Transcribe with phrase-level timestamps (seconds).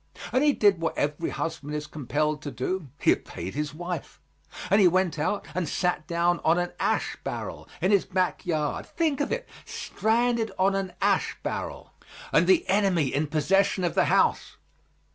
[0.31, 3.71] And he did what every husband is compelled by law to do he obeyed his
[3.75, 4.19] wife.
[4.71, 8.87] And he went out and sat down on an ash barrel in his back yard.
[8.87, 9.47] Think of it!
[9.63, 11.93] Stranded on an ash barrel
[12.33, 14.57] and the enemy in possession of the house!